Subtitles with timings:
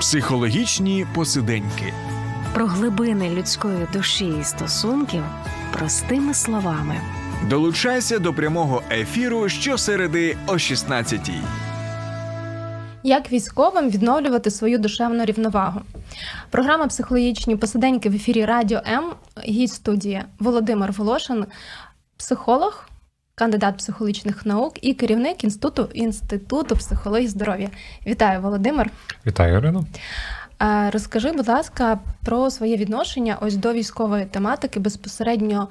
[0.00, 1.92] Психологічні посиденьки.
[2.54, 5.24] Про глибини людської душі і стосунків
[5.72, 7.00] простими словами.
[7.50, 11.40] Долучайся до прямого ефіру щосереди о 16-й.
[13.02, 15.80] Як військовим відновлювати свою душевну рівновагу?
[16.50, 19.04] Програма психологічні посиденьки в ефірі Радіо М.
[19.44, 21.46] Гість студії Володимир Волошин,
[22.16, 22.88] психолог,
[23.34, 27.70] кандидат психологічних наук і керівник інституту інституту психології здоров'я.
[28.06, 28.90] Вітаю, Володимир.
[29.26, 29.84] Вітаю, Ірино.
[30.62, 35.68] Е, Розкажи, будь ласка, про своє відношення ось до військової тематики безпосередньо.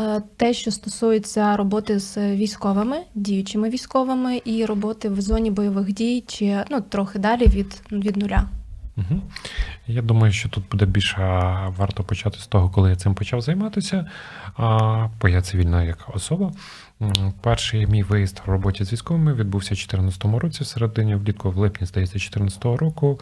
[0.00, 6.24] е, Те, що стосується роботи з військовими, діючими військовими, і роботи в зоні бойових дій,
[6.26, 8.44] чи ну трохи далі від, від нуля.
[8.98, 9.22] Угу.
[9.86, 11.16] Я думаю, що тут буде більше
[11.76, 14.10] варто почати з того, коли я цим почав займатися,
[14.56, 16.52] а, бо я цивільна як особа.
[17.40, 21.56] Перший мій виїзд в роботі з військовими відбувся у 2014 році, в середині влітку, в
[21.56, 23.20] липні, здається, 2014 року.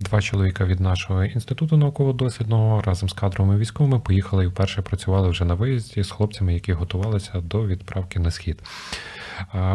[0.00, 5.44] Два чоловіка від нашого інституту науково-дослідного разом з кадровими військовими поїхали і вперше працювали вже
[5.44, 8.62] на виїзді з хлопцями, які готувалися до відправки на схід.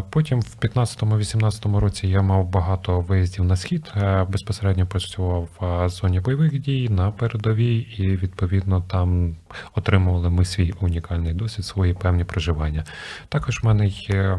[0.09, 3.91] Потім в 15-18 році я мав багато виїздів на схід.
[3.95, 9.35] Е, Безпосередньо працював в зоні бойових дій на передовій, і відповідно там
[9.75, 12.83] отримували ми свій унікальний досвід, свої певні проживання.
[13.29, 14.37] Також в мене є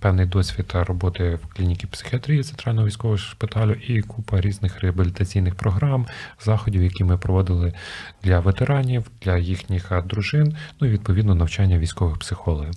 [0.00, 6.06] певний досвід роботи в клініці психіатрії центрального військового шпиталю і купа різних реабілітаційних програм,
[6.40, 7.72] заходів, які ми проводили
[8.22, 12.74] для ветеранів, для їхніх е, дружин, ну і відповідно навчання військових психологів.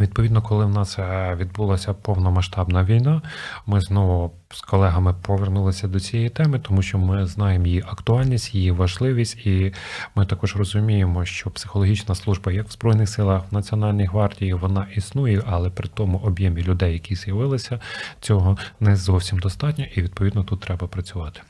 [0.00, 3.22] Відповідно, коли в нас е, відбулася повномасштабна війна,
[3.66, 8.70] ми знову з колегами повернулися до цієї теми, тому що ми знаємо її актуальність, її
[8.70, 9.72] важливість, і
[10.14, 15.42] ми також розуміємо, що психологічна служба, як в збройних силах, в Національній гвардії, вона існує,
[15.46, 17.80] але при тому об'ємі людей, які з'явилися,
[18.20, 21.40] цього не зовсім достатньо, і відповідно тут треба працювати.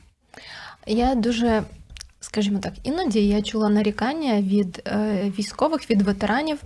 [0.87, 1.63] Я дуже,
[2.27, 6.63] скажімо так, іноді я чула нарікання від е, військових, від ветеранів,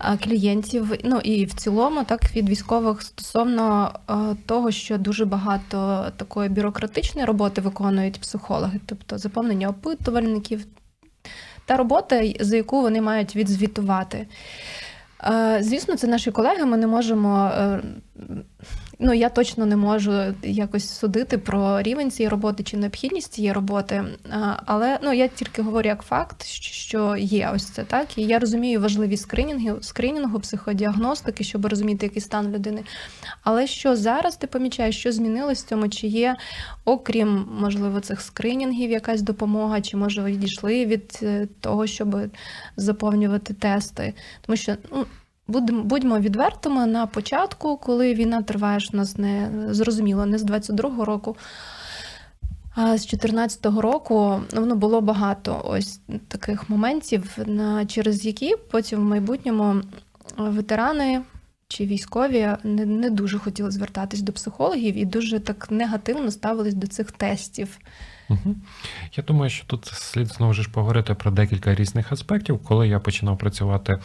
[0.00, 4.14] е, клієнтів, ну і в цілому, так від військових стосовно е,
[4.46, 10.66] того, що дуже багато такої бюрократичної роботи виконують психологи, тобто заповнення опитувальників
[11.66, 14.26] та робота, за яку вони мають відзвітувати.
[15.60, 16.64] Звісно, це наші колеги.
[16.64, 17.52] Ми не можемо.
[18.98, 23.94] Ну, я точно не можу якось судити про рівень цієї роботи чи необхідність цієї роботи.
[23.94, 24.14] Е,
[24.66, 28.18] Але ну я тільки говорю як факт, що є ось це так.
[28.18, 32.84] І я розумію важливість скринінгів, скринінгу, психодіагностики, щоб розуміти, який стан людини.
[33.42, 35.88] Але що зараз ти помічаєш, що змінилось в цьому?
[35.88, 36.36] Чи є,
[36.84, 42.16] окрім можливо, цих скринінгів, якась допомога, чи може ви відійшли від е, того, щоб
[42.76, 44.14] заповнювати тести?
[44.46, 45.06] Тому що ну.
[45.48, 51.36] Будьмо відвертими на початку, коли війна триває ж нас не зрозуміло, не з 22-го року,
[52.74, 59.04] а з 14-го року ну, було багато ось таких моментів, на через які потім в
[59.04, 59.82] майбутньому
[60.36, 61.22] ветерани
[61.68, 66.86] чи військові не, не дуже хотіли звертатись до психологів і дуже так негативно ставились до
[66.86, 67.78] цих тестів.
[69.16, 72.58] Я думаю, що тут слід знову ж поговорити про декілька різних аспектів.
[72.64, 73.98] Коли я починав працювати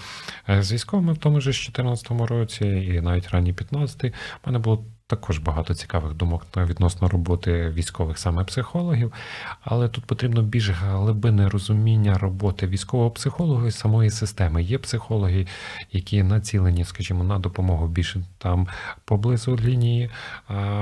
[0.49, 4.13] е, з військовими в тому ж 2014 році, і навіть ранні 15-й, в
[4.45, 9.13] мене було також багато цікавих думок відносно роботи військових саме психологів,
[9.61, 14.63] але тут потрібно більш глибинне розуміння роботи військового психолога і самої системи.
[14.63, 15.47] Є психологи,
[15.91, 18.67] які націлені, скажімо, на допомогу більше там
[19.05, 20.09] поблизу лінії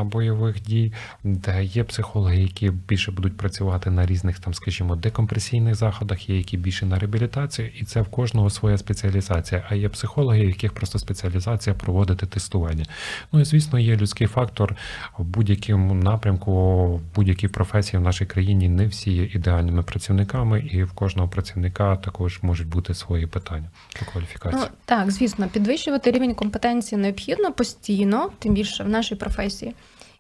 [0.03, 6.29] бойових дій, де є психологи, які більше будуть працювати на різних там, скажімо, декомпресійних заходах,
[6.29, 9.63] є які більше на реабілітацію, і це в кожного своя спеціалізація.
[9.69, 12.85] А є психологи, яких просто спеціалізація проводити тестування.
[13.31, 14.75] Ну і звісно, є людський фактор
[15.17, 16.51] в будь-якому напрямку,
[16.95, 21.95] в будь-якій професії в нашій країні не всі є ідеальними працівниками, і в кожного працівника
[21.95, 23.69] також можуть бути свої питання
[23.99, 24.61] по кваліфікації.
[24.61, 29.73] Ну, так, звісно, підвищувати рівень компетенції необхідно постійно, тим більше в нашій професії.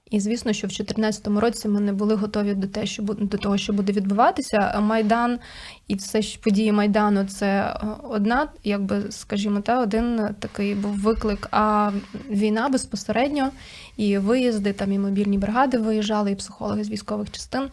[0.09, 3.57] І звісно, що в 2014 році ми не були готові до те, що до того,
[3.57, 4.79] що буде відбуватися.
[4.81, 5.39] Майдан
[5.87, 11.47] і все ж події майдану це одна, якби скажімо, та один такий був виклик.
[11.51, 11.91] А
[12.29, 13.49] війна безпосередньо
[13.97, 17.63] і виїзди, там і мобільні бригади виїжджали, і психологи з військових частин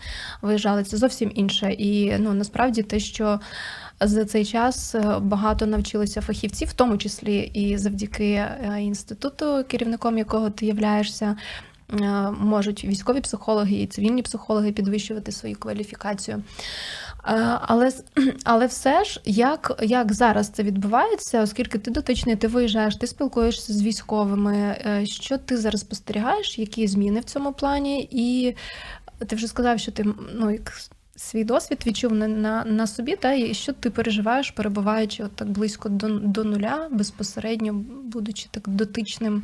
[0.42, 0.84] виїжджали.
[0.84, 1.72] Це зовсім інше.
[1.72, 3.40] І ну насправді те, що
[4.00, 8.44] за цей час багато навчилися фахівців, в тому числі і завдяки
[8.78, 11.36] інституту, керівником якого ти являєшся.
[12.40, 16.42] Можуть військові психологи і цивільні психологи підвищувати свою кваліфікацію.
[17.62, 17.92] Але
[18.44, 23.72] але все ж, як як зараз це відбувається, оскільки ти дотичний, ти виїжджаєш, ти спілкуєшся
[23.72, 28.08] з військовими, е, що ти зараз спостерігаєш, які зміни в цьому плані?
[28.10, 28.56] І
[29.26, 30.04] ти вже сказав, що ти
[30.34, 30.72] ну, як
[31.16, 35.48] свій досвід відчув на на, на собі, та, і що ти переживаєш, перебуваючи от так
[35.48, 37.72] близько до до нуля, безпосередньо
[38.04, 39.42] будучи так дотичним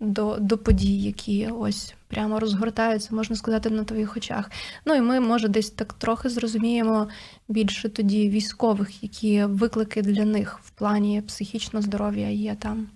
[0.00, 4.50] до до подій, які ось прямо розгортаються, можна сказати, на твоїх очах.
[4.84, 7.08] Ну і ми, може, десь так трохи зрозуміємо
[7.48, 12.86] більше тоді військових, які виклики для них в плані психічного здоров'я є там.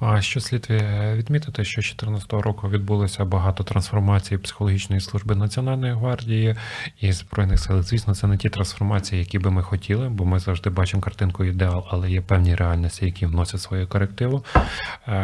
[0.00, 0.66] А що слід
[1.14, 6.56] відмітити, що 2014 року відбулося багато трансформацій психологічної служби Національної гвардії
[7.00, 7.82] і збройних сил.
[7.82, 11.86] Звісно, це не ті трансформації, які би ми хотіли, бо ми завжди бачимо картинку ідеал,
[11.90, 14.44] але є певні реальності, які вносять свою корективу.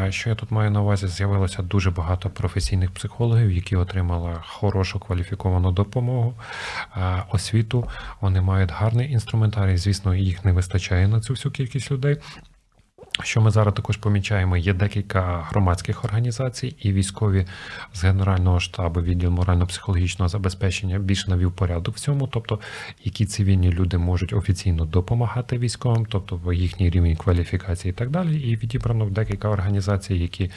[0.08, 1.06] Що я тут маю на увазі?
[1.06, 6.34] З'явилося дуже багато професійних психологів, які отримали хорошу кваліфіковану допомогу,
[7.30, 7.88] освіту.
[8.20, 9.76] Вони мають гарний інструментарій.
[9.76, 12.18] Звісно, їх не вистачає на цю всю кількість людей.
[13.20, 17.46] Що ми зараз також помічаємо, є декілька громадських організацій і військові
[17.92, 22.60] з Генерального штабу відділ морально-психологічного забезпечення більш навів порядок в цьому, тобто
[23.04, 28.40] які цивільні люди можуть офіційно допомагати військовим, тобто їхній рівень кваліфікації і так далі.
[28.40, 30.50] І відібрано декілька організацій, які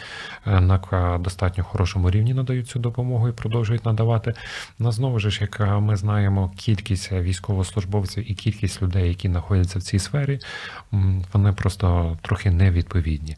[0.48, 0.78] е, на
[1.18, 4.34] достатньо хорошому рівні надають цю допомогу і продовжують надавати.
[4.80, 10.00] На знову ж, як ми знаємо, кількість військовослужбовців і кількість людей, які знаходяться в цій
[10.00, 10.40] сфері,
[11.34, 13.36] вони просто трохи трохи невідповідні.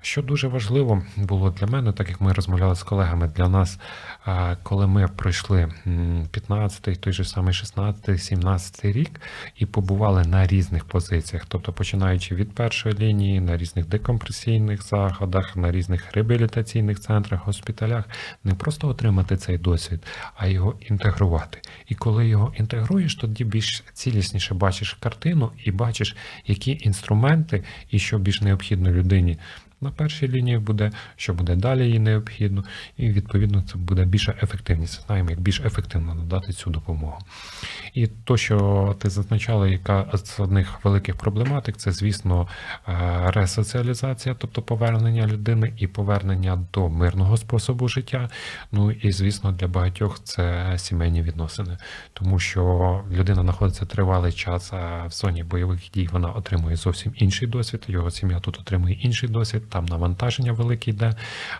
[0.00, 3.78] Що дуже важливо було для мене, так як ми розмовляли з колегами, для нас,
[4.62, 5.68] коли ми пройшли
[6.32, 9.20] 15-й, той же самий 16-й, 17-й рік
[9.56, 15.72] і побували на різних позиціях, тобто починаючи від першої лінії, на різних декомпресійних заходах, на
[15.72, 18.04] різних реабілітаційних центрах, госпіталях,
[18.44, 20.00] не просто отримати цей досвід,
[20.36, 21.60] а його інтегрувати.
[21.88, 26.16] І коли його інтегруєш, тоді більш цілісніше бачиш картину і бачиш,
[26.46, 29.38] які інструменти і що більш необхідно людині
[29.80, 32.64] на першій лінії буде, що буде далі їй необхідно,
[32.96, 35.06] і відповідно це буде більша ефективність.
[35.06, 37.18] Знаємо, як більш ефективно надати цю допомогу.
[37.94, 42.48] І то, що ти зазначала, яка з одних великих проблематик, це, звісно,
[42.88, 48.28] е, ресоціалізація, тобто повернення людини і повернення до мирного способу життя.
[48.72, 51.78] Ну і, звісно, для багатьох це сімейні відносини,
[52.12, 57.84] тому що людина знаходиться тривалий час в зоні бойових дій, вона отримує зовсім інший досвід,
[57.88, 61.14] його сім'я тут отримує інший досвід там навантаження велике йде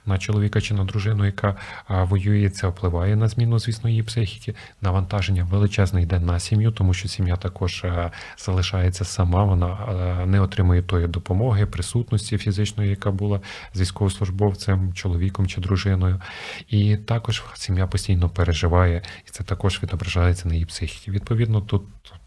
[0.07, 1.57] на чоловіка чи на дружину, яка
[1.89, 4.55] воює, це впливає на зміну, звісно, її психіки.
[4.81, 9.79] Навантаження величезне йде на сім'ю, тому що сім'я також е, залишається сама, вона
[10.23, 13.41] е, не отримує тої допомоги, присутності фізичної, яка була
[13.75, 16.21] з військовослужбовцем, чоловіком чи дружиною.
[16.69, 21.11] І також сім'я постійно переживає, і це також відображається на її психіці.
[21.11, 21.83] Відповідно, тут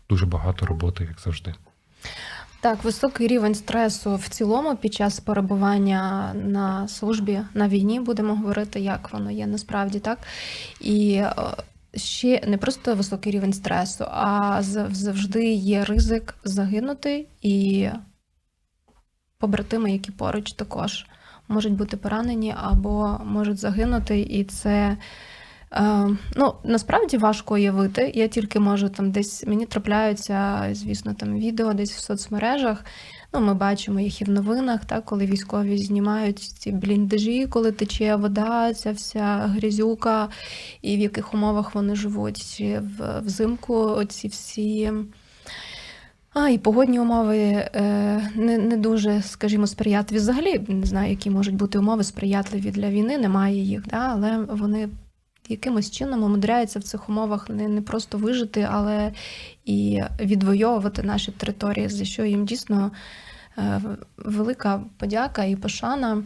[0.09, 1.53] дуже багато роботи, як завжди.
[2.63, 8.79] Так, високий рівень стресу в цілому під час перебування на службі на війні, будемо говорити,
[8.79, 10.19] як воно є насправді так.
[10.81, 11.33] І е,
[11.95, 14.59] ще не просто високий рівень стресу, а
[14.91, 17.89] завжди є ризик загинути, і
[19.37, 21.05] побратими, які поруч також
[21.47, 24.97] можуть бути поранені або можуть загинути, і це.
[25.73, 28.11] Е, ну, насправді важко уявити.
[28.15, 32.85] Я тільки можу там десь мені трапляються, звісно, там відео десь в соцмережах.
[33.33, 38.15] Ну, Ми бачимо їх і в новинах, так, коли військові знімають ці бліндажі, коли тече
[38.15, 40.29] вода, ця вся грязюка,
[40.81, 42.57] і в яких умовах вони живуть.
[42.57, 42.81] Чи
[43.25, 44.91] взимку оці всі.
[46.33, 50.19] А, і погодні умови е, не не дуже, скажімо, сприятливі.
[50.19, 54.89] Взагалі не знаю, які можуть бути умови сприятливі для війни, немає їх, да, але вони
[55.49, 59.11] якимось чином умудряються в цих умовах не не просто вижити, але
[59.65, 62.91] і відвоювати наші території, за що їм дійсно
[63.57, 63.81] е,
[64.17, 66.23] велика подяка і пошана.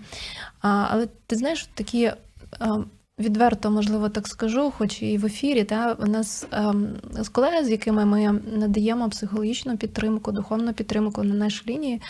[0.61, 2.03] Але ти знаєш, такі.
[2.03, 2.15] Е,
[3.19, 7.69] відверто, можливо, так скажу, хоч і в ефірі, та у нас ем, з колеги, з
[7.69, 12.01] якими ми надаємо психологічну підтримку, духовну підтримку на нашій лінії.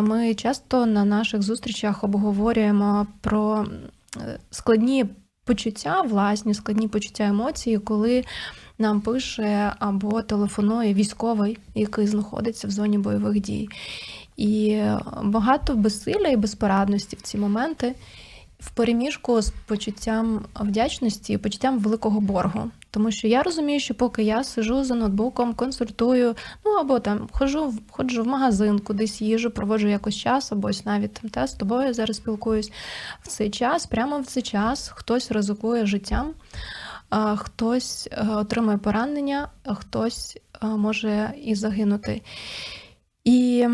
[0.00, 3.66] Ми часто на наших зустрічах обговорюємо про
[4.16, 5.06] е, складні
[5.44, 8.24] почуття, власні складні почуття емоції, коли
[8.78, 13.68] нам пише або телефонує військовий, який знаходиться в зоні бойових дій.
[14.36, 14.82] І
[15.22, 17.94] багато безсилля і безпорадності в ці моменти
[18.62, 22.70] в переміжку з почуттям вдячності і почуттям великого боргу.
[22.90, 27.74] Тому що я розумію, що поки я сижу за ноутбуком, консультую, ну або там ходжу,
[27.90, 31.94] ходжу в магазин, кудись їжу, проводжу якось час, або ось навіть там те з тобою
[31.94, 32.72] зараз спілкуюсь
[33.22, 36.34] в цей час, прямо в цей час хтось ризикує життям.
[37.36, 42.22] хтось е, отримує поранення, хтось е, може і загинути.
[43.24, 43.68] І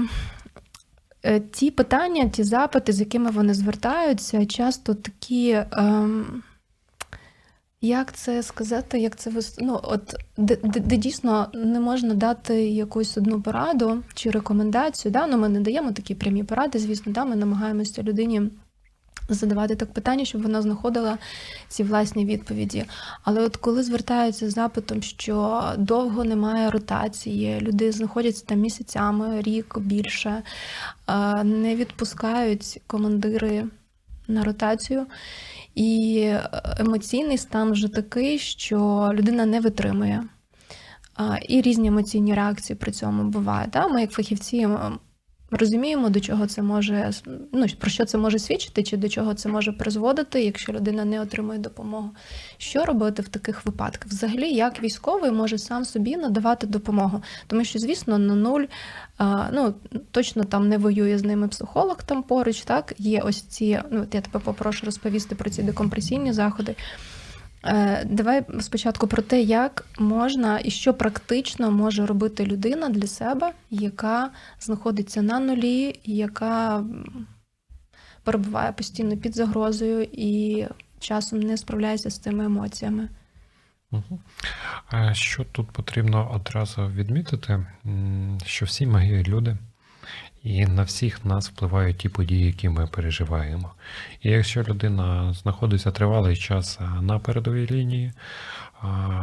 [1.53, 5.65] ті питання, ті запити, з якими вони звертаються, часто такі.
[5.73, 6.43] Ем,
[7.81, 13.19] як це сказати, як це ну, от де, де, де дійсно не можна дати якусь
[13.19, 15.13] одну пораду чи рекомендацію.
[15.13, 15.27] Да?
[15.27, 17.25] Ну, ми не даємо такі прямі поради, звісно, да?
[17.25, 18.43] ми намагаємося людині
[19.29, 21.19] задавати так питання, щоб вона знаходила
[21.69, 22.85] ці власні відповіді.
[23.23, 29.79] Але от коли звертаються з запитом, що довго немає ротації, люди знаходяться там місяцями, рік
[29.79, 30.43] більше,
[31.09, 33.65] е, не відпускають командири
[34.29, 35.07] на ротацію.
[35.75, 40.25] І е, емоційний стан вже такий, що людина не витримує.
[41.49, 43.75] І різні емоційні реакції при цьому бувають.
[43.91, 44.69] Ми, як фахівці,
[45.51, 47.11] розуміємо, до чого це може
[47.53, 51.21] ну, про що це може свідчити, чи до чого це може призводити, якщо людина не
[51.21, 52.11] отримує допомогу.
[52.59, 54.13] Що робити в таких випадках?
[54.13, 57.23] Взагалі, як військовий може сам собі надавати допомогу?
[57.47, 58.65] Тому що, звісно, на нуль
[59.53, 59.75] ну,
[60.11, 62.61] точно там не воює з ними психолог там поруч.
[62.61, 63.81] Так є ось ці.
[63.91, 66.75] Ну, от я тебе попрошу розповісти про ці декомпресійні заходи.
[67.65, 73.53] Е, Давай спочатку про те, як можна і що практично може робити людина для себе,
[73.71, 76.85] яка знаходиться на нулі, яка
[78.25, 80.65] перебуває постійно під загрозою і
[81.01, 83.09] часом не справляється з цими емоціями.
[85.13, 87.67] Що тут потрібно одразу відмітити,
[88.45, 89.57] що всі ми люди,
[90.49, 93.71] і на всіх нас впливають ті події, які ми переживаємо.
[94.23, 98.13] І якщо людина знаходиться тривалий час на передовій лінії,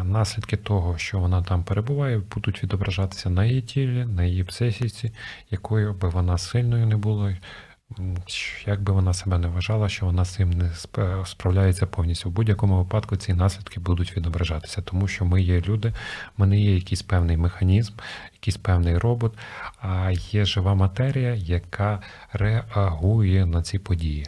[0.04, 5.12] наслідки того, що вона там перебуває, будуть відображатися на її тілі, на її психіці,
[5.52, 7.36] якою би вона сильною не була.
[8.66, 10.72] Як би вона себе не вважала, що вона з цим не
[11.26, 12.30] справляється повністю.
[12.30, 15.94] В будь-якому випадку ці наслідки будуть відображатися, тому що ми є люди,
[16.38, 17.94] ми не є якийсь певний механізм,
[18.46, 19.34] якийсь певний робот,
[19.82, 22.00] а є жива матерія, яка
[22.34, 24.26] реагує на ці події.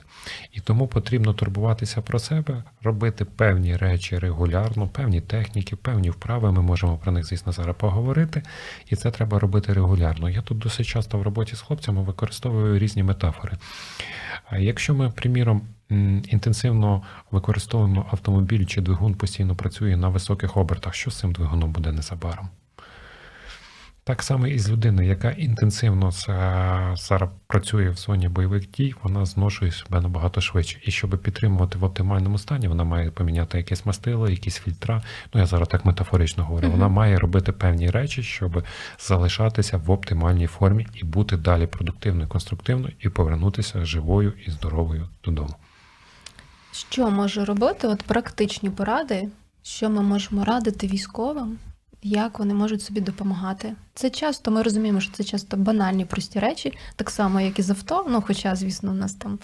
[0.51, 6.51] І тому потрібно турбуватися про себе, робити певні речі регулярно, певні техніки, певні вправи.
[6.51, 8.43] Ми можемо про них, звісно, зараз поговорити.
[8.89, 10.29] І це треба робити регулярно.
[10.29, 13.57] Я тут досить часто в роботі з хлопцями використовую різні метафори.
[14.59, 15.61] Якщо ми, приміром,
[16.29, 21.91] інтенсивно використовуємо автомобіль чи двигун постійно працює на високих обертах, що з цим двигуном буде
[21.91, 22.49] незабаром?
[24.07, 29.71] Так само і з людиною, яка інтенсивно зараз працює в зоні бойових дій, вона зношує
[29.71, 30.79] себе набагато швидше.
[30.83, 35.01] І щоб підтримувати в оптимальному стані, вона має поміняти якесь мастило, якісь фільтра.
[35.33, 36.71] Ну я зараз так метафорично говорю.
[36.71, 38.63] Вона має робити певні речі, щоб
[38.99, 45.55] залишатися в оптимальній формі і бути далі продуктивною, конструктивною і повернутися живою і здоровою додому.
[46.71, 47.87] Що може робити?
[47.87, 49.27] От практичні поради,
[49.63, 51.57] що ми можемо радити військовим,
[52.03, 53.73] як вони можуть собі допомагати.
[53.93, 57.69] Це часто ми розуміємо, що це часто банальні прості речі, так само, як і з
[57.69, 58.05] авто.
[58.09, 59.39] Ну, хоча, звісно, у нас там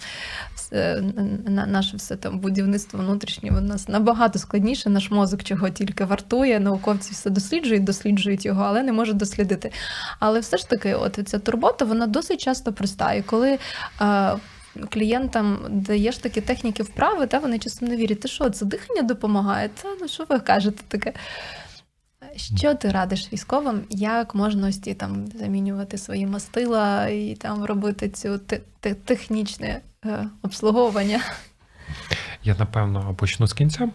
[0.54, 1.00] все,
[1.46, 4.90] на- наше все там будівництво внутрішнє у нас набагато складніше.
[4.90, 6.60] Наш мозок чого тільки вартує.
[6.60, 9.72] Науковці все досліджують, досліджують його, але не можуть дослідити.
[10.18, 13.14] Але все ж таки, от ця турбота, вона досить часто проста.
[13.14, 13.58] І коли
[14.00, 14.36] е,
[14.90, 18.20] клієнтам даєш такі техніки вправи, та вони часто не вірять.
[18.20, 19.70] Ти що, це дихання допомагає?
[19.82, 21.12] Та ну що ви кажете таке?
[22.36, 28.08] Що ти радиш військовим, як можна ось ті там замінювати свої мастила і там робити
[28.08, 31.20] цю те- те- технічне е, обслуговування?
[32.44, 33.88] Я напевно почну з кінця.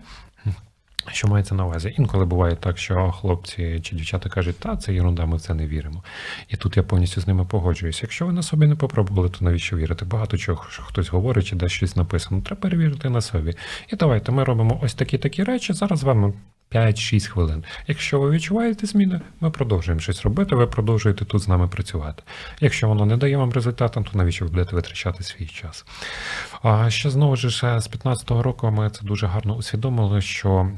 [1.12, 1.94] Що мається на увазі?
[1.98, 5.68] Інколи буває так, що хлопці чи дівчата кажуть, та це ерунда, ми в це не
[5.68, 6.04] віримо.
[6.48, 8.00] І тут я повністю з ними погоджуюся.
[8.04, 10.06] Якщо ви на собі не попробували, то навіщо вірити?
[10.06, 12.42] Багато чого що хтось говорить чи десь щось написано.
[12.42, 13.56] Треба перевірити на собі.
[13.88, 15.74] І давайте ми робимо ось такі такі речі.
[15.74, 16.34] Зараз з вами
[16.72, 17.64] 5-6 хвилин.
[17.88, 22.24] Якщо ви відчуваєте зміни, ми продовжуємо щось робити, ви продовжуєте тут з нами працювати.
[22.62, 25.86] Якщо воно не дає вам результату, то навіщо ви будете витрачати свій час?
[26.64, 30.72] А ще знову ж з 15-го року ми це дуже гарно усвідомили, що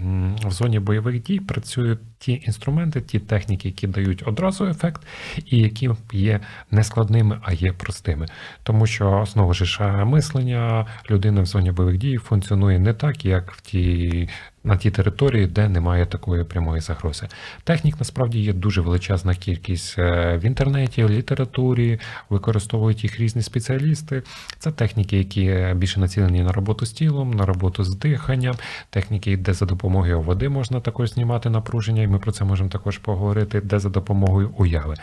[0.46, 5.02] в зоні бойових дій працюють ті інструменти, ті техніки, які дають одразу ефект,
[5.46, 6.40] і які є
[6.72, 8.26] не складними, а є простими.
[8.64, 13.52] Тому що знову ж е, мислення людини в зоні бойових дій функціонує не так, як
[13.52, 14.30] в тій.
[14.64, 17.28] На тій території, де немає такої прямої загрози.
[17.64, 22.00] Технік насправді є дуже величезна кількість е, в інтернеті, в літературі,
[22.30, 24.24] використовують їх різні спеціалісти.
[24.60, 28.56] Це техніки, які більше націлені на роботу з тілом, на роботу з диханням,
[28.90, 32.98] техніки, де за допомогою води можна також знімати напруження, і ми про це можемо також
[32.98, 34.96] поговорити, де за допомогою уяви.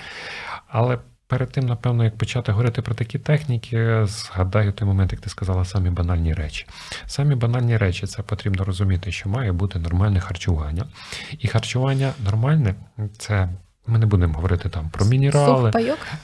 [0.68, 0.98] Але
[1.28, 5.64] перед тим, напевно, як почати говорити про такі техніки, згадаю той момент, як ти сказала,
[5.64, 6.66] самі банальні речі.
[7.06, 10.86] Самі банальні речі це потрібно розуміти, що має бути нормальне харчування.
[11.38, 12.74] І харчування нормальне
[13.18, 13.48] це.
[13.90, 15.72] Ми не будемо говорити там про мінерали,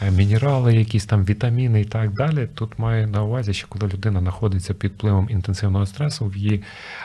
[0.02, 2.48] е, мінерали, якісь там вітаміни і так далі.
[2.54, 6.62] Тут має на увазі, що коли людина знаходиться під впливом інтенсивного стресу, в її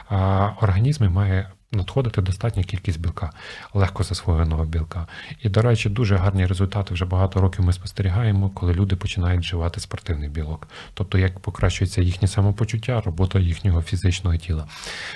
[0.10, 3.32] а, організмі має надходити достатня кількість білка,
[3.74, 5.08] легко засвоєного білка.
[5.42, 9.80] І, до речі, дуже гарні результати вже багато років ми спостерігаємо, коли люди починають вживати
[9.80, 10.68] спортивний білок.
[10.94, 14.68] Тобто, як покращується їхнє самопочуття, робота їхнього фізичного тіла.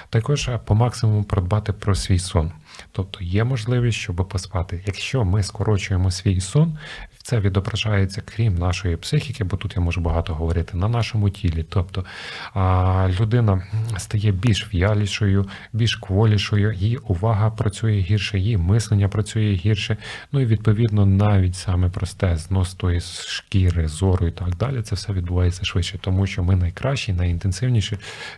[0.09, 2.51] Також е, по максимуму продбати про свій сон.
[2.91, 4.83] Тобто є можливість, щоб поспати.
[4.85, 6.77] Якщо ми скорочуємо свій сон,
[7.23, 11.65] це відображається крім нашої психіки, бо тут я можу багато говорити, на нашому тілі.
[11.69, 12.05] Тобто
[13.19, 13.63] людина
[13.97, 19.97] стає більш в'ялішою, більш кволішою, її увага працює гірше, її мислення працює гірше.
[20.31, 24.81] Ну і відповідно навіть саме просте знос тої шкіри, зору і так далі.
[24.81, 27.97] Це все відбувається швидше, тому що ми найкращі, найінтенсивніше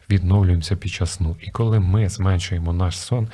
[0.09, 1.37] відновлюємося під час сну.
[1.41, 3.27] І коли ми зменшуємо наш сон,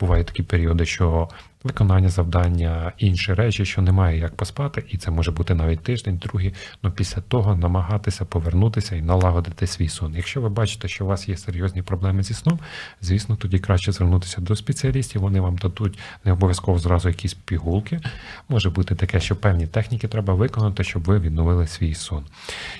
[0.00, 1.28] бувають такі періоди, що
[1.64, 6.54] виконання завдання, інші речі, що немає як поспати, і це може бути навіть тиждень, другий.
[6.82, 10.14] Ну після того намагатися повернутися і налагодити свій сон.
[10.16, 12.58] Якщо ви бачите, що у вас є серйозні проблеми зі сном,
[13.00, 15.20] звісно, тоді краще звернутися до спеціалістів.
[15.20, 18.00] Вони вам дадуть не обов'язково зразу якісь пігулки.
[18.48, 22.24] Може бути таке, що певні техніки треба виконати, щоб ви відновили свій сон.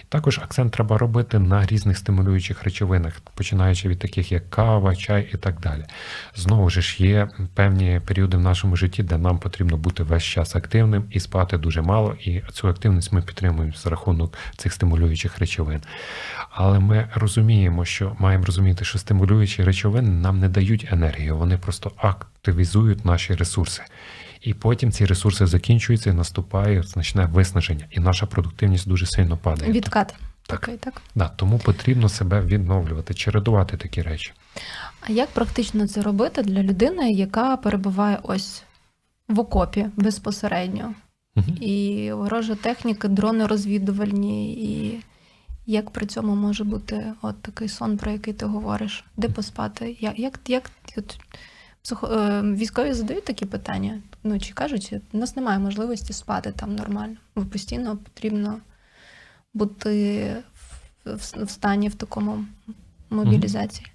[0.08, 5.36] Також акцент треба робити на різних стимулюючих речовинах, починаючи від таких як кава, чай і
[5.36, 5.84] так далі.
[6.36, 11.04] Знову ж є певні періоди в нашому житті, де нам потрібно бути весь час активним
[11.10, 15.80] і спати дуже мало, і цю активність ми підтримуємо за рахунок цих стимулюючих речовин.
[16.50, 21.92] Але ми розуміємо, що маємо розуміти, що стимулюючі речовини нам не дають енергію, вони просто
[21.96, 23.82] активізують наші ресурси.
[24.40, 29.72] І потім ці ресурси закінчуються і наступає значне виснаження, і наша продуктивність дуже сильно падає.
[29.72, 30.14] Відкат.
[30.46, 30.60] Так.
[30.60, 31.02] Такий, так.
[31.14, 34.32] Да, тому потрібно себе відновлювати, чередувати такі речі.
[35.00, 38.62] А як практично це робити для людини, яка перебуває ось
[39.28, 40.94] в окопі безпосередньо?
[41.34, 41.56] Мгм.
[41.60, 45.00] І ворожа техніка, дрони розвідувальні, і
[45.66, 49.04] як при цьому може бути от такий сон, про який ти говориш?
[49.16, 49.96] Де поспати?
[50.00, 51.18] Як, як, як от,
[51.82, 54.02] психо, е, військові задають такі питання?
[54.24, 58.58] Ну чи кажуть, у нас немає можливості спати там нормально, бо постійно потрібно
[59.54, 60.36] бути
[61.04, 62.44] в, в, в стані в такому
[63.10, 63.86] мобілізації.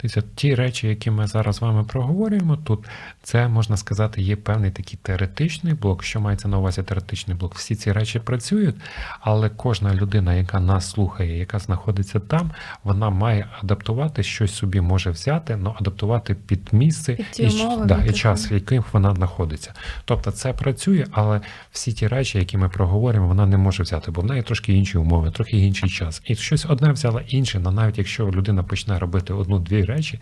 [0.00, 2.84] Дивіться, ті речі, які ми зараз з вами проговорюємо тут,
[3.22, 6.04] це можна сказати, є певний такий теоретичний блок.
[6.04, 7.54] Що мається на увазі теоретичний блок?
[7.54, 8.76] Всі ці речі працюють,
[9.20, 12.50] але кожна людина, яка нас слухає, яка знаходиться там,
[12.84, 18.04] вона має адаптувати щось собі може взяти, але адаптувати під місце Під і, умови, да,
[18.04, 19.74] і час, в яким вона знаходиться.
[20.04, 21.40] Тобто це працює, але
[21.72, 24.98] всі ті речі, які ми проговорюємо, вона не може взяти, бо в неї трошки інші
[24.98, 26.22] умови, трохи інший час.
[26.24, 30.20] І щось одне взяла інше, але навіть якщо людина почне робити одну-дві речі,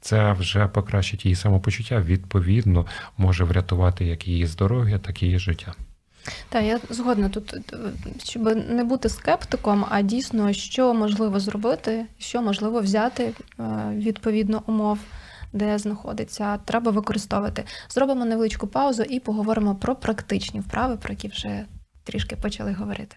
[0.00, 2.86] це вже покращить її самопочуття, відповідно,
[3.16, 5.74] може врятувати як її здоров'я, так і її життя.
[6.48, 7.54] Так, я згодна тут,
[8.24, 13.64] щоб не бути скептиком, а дійсно, що можливо зробити, що можливо взяти е,
[13.94, 14.98] відповідно умов,
[15.52, 17.64] де знаходиться, треба використовувати.
[17.88, 21.64] Зробимо невеличку паузу і поговоримо про практичні вправи, про які вже
[22.04, 23.16] трішки почали говорити.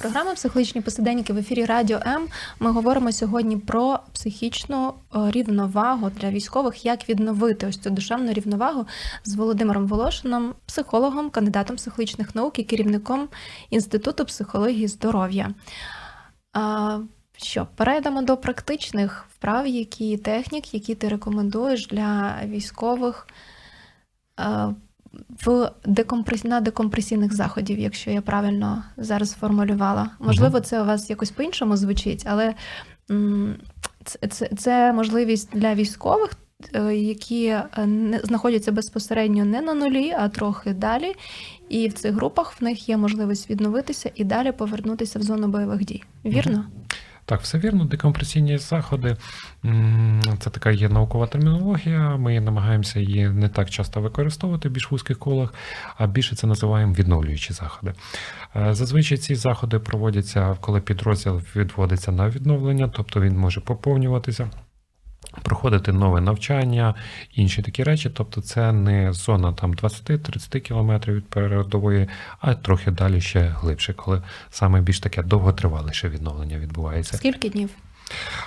[0.00, 2.28] Програма Психологічні посиденьки в ефірі Радіо М.
[2.60, 8.86] Ми говоримо сьогодні про психічну е, рівновагу для військових, як відновити ось цю душевну рівновагу
[9.24, 13.28] з Володимиром Волошином, психологом, кандидатом психологічних наук і керівником
[13.70, 15.54] Інституту психології здоров'я.
[17.36, 23.26] Що, перейдемо до практичних вправ, які технік, які ти рекомендуєш для військових
[24.40, 24.74] е,
[25.44, 26.44] в декомпрес...
[26.44, 30.10] на декомпресійних заходів, якщо я правильно зараз сформулювала.
[30.18, 32.54] Можливо, це у вас якось по-іншому звучить, але
[34.04, 36.30] це, це, це можливість для військових,
[36.74, 37.66] е, які е,
[38.24, 41.14] знаходяться безпосередньо не на нулі, а трохи далі.
[41.68, 45.84] І в цих групах в них є можливість відновитися і далі повернутися в зону бойових
[45.84, 46.02] дій.
[46.24, 46.64] Вірно?
[47.30, 49.16] Так, все вірно, декомпресійні заходи
[50.38, 52.16] це така є наукова термінологія.
[52.16, 55.54] Ми намагаємося її не так часто використовувати в більш вузьких колах,
[55.96, 57.92] а більше це називаємо відновлюючі заходи.
[58.56, 64.50] Е, Зазвичай ці заходи проводяться, коли підрозділ відводиться на відновлення, тобто він може поповнюватися.
[65.42, 66.94] Проходити нове навчання,
[67.34, 68.10] інші такі речі.
[68.14, 72.08] Тобто, це не зона там 20-30 кілометрів від передової,
[72.40, 77.16] а трохи далі ще глибше, коли саме більш таке довготриваліше відновлення відбувається.
[77.16, 77.70] Скільки днів?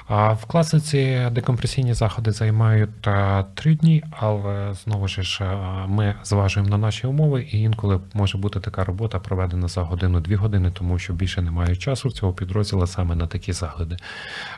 [0.10, 5.56] В класиці декомпресійні заходи займають е, три дні, але знову ж е,
[5.88, 10.72] ми зважуємо на наші умови, і інколи може бути така робота проведена за годину-дві години,
[10.72, 13.98] тому що більше немає часу цього підрозділу саме на такі заходи.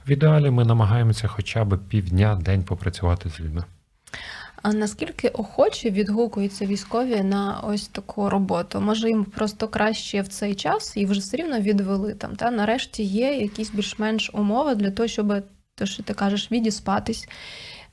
[0.08, 3.64] В ідеалі ми намагаємося хоча б півдня день попрацювати з людьми.
[4.68, 8.82] А наскільки охоче відгукуються військові на ось таку роботу?
[8.82, 12.36] Може їм просто краще в цей час і вже все рівно відвели там.
[12.36, 15.34] Та нарешті є якісь більш-менш умови для того, щоб
[15.76, 17.28] то, що ти кажеш, відіспатись,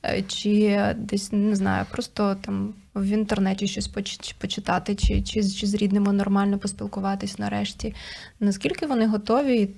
[0.05, 3.89] е, чи десь не знаю, просто там в інтернеті щось
[4.37, 7.95] почитати, чи, чи, чи з рідними нормально поспілкуватись нарешті.
[8.39, 9.69] Наскільки вони готові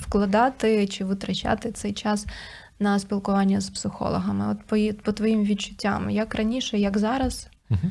[0.00, 2.26] вкладати чи витрачати цей час
[2.78, 4.48] на спілкування з психологами?
[4.48, 7.48] От по, по твоїм відчуттям, як раніше, як зараз?
[7.70, 7.90] Угу.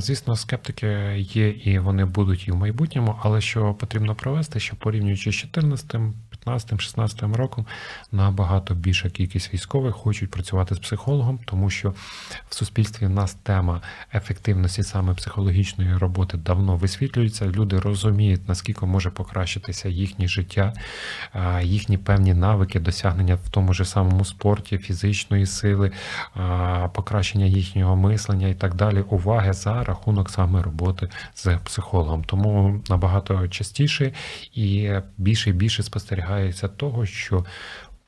[0.00, 0.86] Звісно, скептики
[1.18, 5.96] є і вони будуть і в майбутньому, але що потрібно провести, що порівнюючи з 14
[6.46, 7.66] 15-16 роком
[8.12, 11.90] набагато більша кількість військових хочуть працювати з психологом, тому що
[12.48, 13.80] в суспільстві в нас тема
[14.14, 17.46] ефективності саме психологічної роботи давно висвітлюється.
[17.46, 20.72] Люди розуміють, наскільки може покращитися їхнє життя,
[21.62, 25.92] їхні певні навики, досягнення в тому ж самому спорті, фізичної сили,
[26.94, 29.00] покращення їхнього мислення і так далі.
[29.00, 32.24] Уваги за рахунок саме роботи з психологом.
[32.24, 34.12] Тому набагато частіше
[34.54, 37.44] і більше і більше спостерігаємо домагається того, що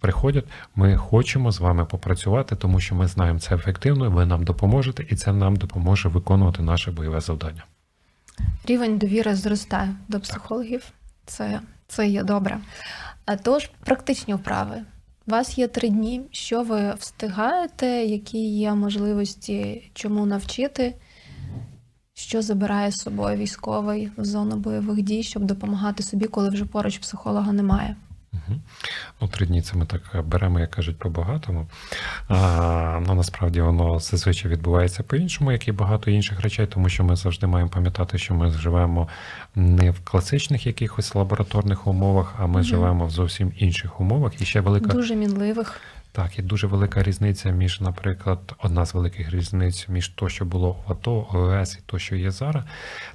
[0.00, 5.06] приходять, ми хочемо з вами попрацювати, тому що ми знаємо це ефективно, ви нам допоможете,
[5.08, 7.64] і це нам допоможе виконувати наше бойове завдання.
[8.66, 10.92] Рівень довіри зростає до психологів.
[11.26, 12.58] Це, Це є добре.
[13.26, 14.76] А тож практичні вправи.
[15.26, 16.20] У вас є три дні.
[16.30, 20.94] Що ви встигаєте, які є можливості чому навчити?
[22.14, 26.98] Що забирає з собою військовий в зону бойових дій, щоб допомагати собі, коли вже поруч
[26.98, 27.96] психолога немає?
[28.48, 28.58] Угу.
[29.20, 31.66] Ну, три дні це ми так беремо, як кажуть, по-багатому.
[32.28, 37.16] А, Ну насправді воно зазвичай відбувається по-іншому, як і багато інших речей, тому що ми
[37.16, 39.08] завжди маємо пам'ятати, що ми живемо
[39.54, 42.62] не в класичних якихось лабораторних умовах, а ми угу.
[42.62, 44.42] живемо в зовсім інших умовах.
[44.42, 45.80] І ще велика дуже мінливих.
[46.14, 50.72] Так, є дуже велика різниця між, наприклад, одна з великих різниць між то, що було
[50.86, 52.64] в АТО, ОС і то, що є зараз.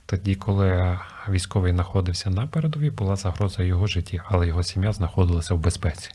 [0.05, 5.59] Тоді, коли військовий знаходився на передовій, була загроза його житті, але його сім'я знаходилася в
[5.59, 6.11] безпеці.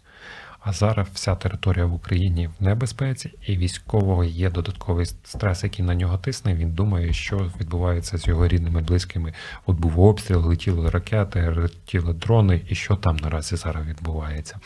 [0.65, 5.95] А зараз вся територія в Україні в небезпеці, і військового є додатковий стрес, який на
[5.95, 6.55] нього тисне.
[6.55, 9.33] Він думає, що відбувається з його рідними, близькими.
[9.67, 14.57] От був обстріл, летіли ракети, летіли дрони, і що там наразі зараз відбувається.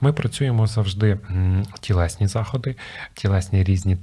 [0.00, 1.18] Ми працюємо завжди
[1.80, 2.76] тілесні заходи,
[3.14, 3.96] тілесні різні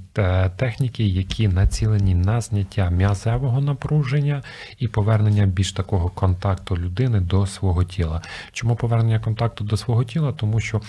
[0.56, 4.42] техніки, які націлені на зняття м'язевого напруження
[4.78, 8.22] і повернення більш такого контакту людини до свого тіла.
[8.52, 10.32] Чому повернення контакту до свого тіла?
[10.32, 10.80] Тому що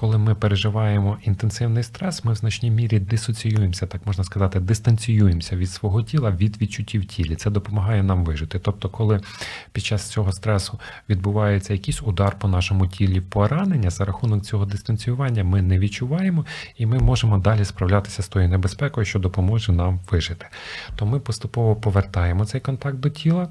[0.00, 5.70] коли ми переживаємо інтенсивний стрес, ми в значній мірі дисоціюємося, так можна сказати, дистанціюємося від
[5.70, 7.36] свого тіла, від відчуттів тілі.
[7.36, 8.58] Це допомагає нам вижити.
[8.58, 9.20] Тобто, коли
[9.72, 15.44] під час цього стресу відбувається якийсь удар по нашому тілі, поранення, за рахунок цього дистанціювання
[15.44, 20.46] ми не відчуваємо і ми можемо далі справлятися з тою небезпекою, що допоможе нам вижити.
[20.96, 23.48] То ми поступово повертаємо цей контакт до тіла.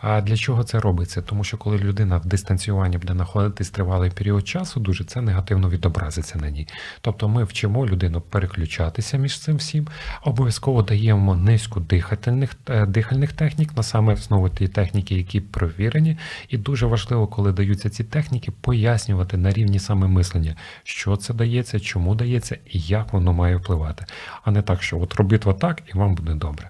[0.00, 1.22] А для чого це робиться?
[1.22, 5.81] Тому що коли людина в дистанціюванні буде знаходитись тривалий період часу, дуже це негативно відбувається
[5.82, 6.68] відобразиться на ній.
[7.00, 9.88] Тобто ми вчимо людину переключатися між цим всім,
[10.24, 16.18] обов'язково даємо низку дихательних е, дихальних технік, на саме знову ті техніки, які провірені.
[16.48, 21.80] І дуже важливо, коли даються ці техніки, пояснювати на рівні саме мислення, що це дається,
[21.80, 24.04] чому дається і як воно має впливати.
[24.44, 26.68] А не так, що от робіть отак і вам буде добре.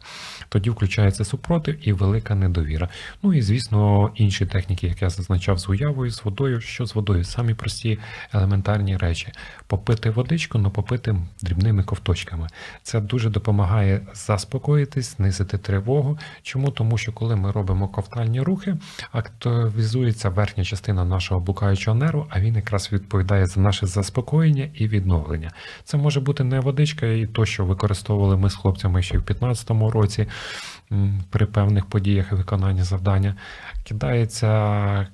[0.52, 2.88] Тоді включається супротив і велика недовіра.
[3.22, 7.24] Ну і звісно, інші техніки, як я зазначав, з уявою, з водою, що з водою,
[7.24, 7.98] самі прості
[8.32, 9.28] елементарні речі.
[9.66, 12.48] Попити водичку, але попити дрібними ковточками.
[12.82, 16.18] Це дуже допомагає заспокоїтись, знизити тривогу.
[16.42, 16.70] Чому?
[16.70, 18.76] Тому що коли ми робимо ковтальні рухи,
[19.12, 25.50] активізується верхня частина нашого блукаючого нерву, а він якраз відповідає за наше заспокоєння і відновлення.
[25.84, 29.92] Це може бути не водичка, і то, що використовували ми з хлопцями ще в 2015
[29.94, 30.26] році
[31.30, 33.36] при певних подіях і виконанні завдання.
[33.84, 35.06] Кидається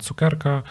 [0.00, 0.62] цукерка,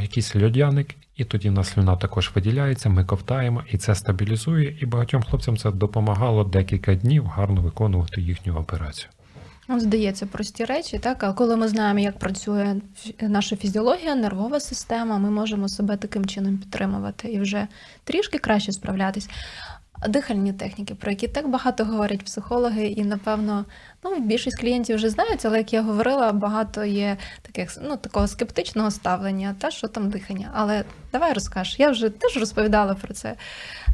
[0.00, 4.78] якийсь льодяник, і тоді в нас слюна також виділяється, ми ковтаємо, і це стабілізує.
[4.80, 9.10] І багатьом хлопцям це допомагало декілька днів гарно виконувати їхню операцію.
[9.70, 11.24] Ну, Здається, прості речі, так.
[11.24, 12.76] А коли ми знаємо, як працює
[13.20, 17.66] наша фізіологія, нервова система, ми можемо себе таким чином підтримувати і вже
[18.04, 19.30] трішки краще справлятись.
[20.06, 23.64] Дихальні техніки, про які так багато говорять психологи, і напевно,
[24.04, 28.90] ну більшість клієнтів вже знають, але як я говорила, багато є таких ну такого скептичного
[28.90, 30.50] ставлення, та що там дихання.
[30.54, 31.78] Але давай розкажеш.
[31.78, 33.34] Я вже теж розповідала про це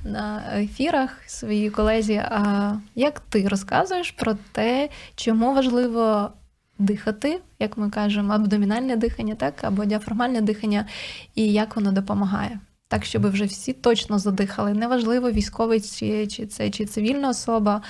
[0.04, 2.14] на ефірах своїй колезі.
[2.14, 6.30] А як ти розказуєш про те, чому важливо
[6.78, 10.86] дихати, як ми кажемо, абдомінальне дихання, так або діафрагмальне дихання,
[11.34, 12.60] і як воно допомагає?
[12.94, 14.74] Так, щоб вже всі точно задихали.
[14.74, 17.82] Неважливо, військовий чи, чи це чи цивільна особа,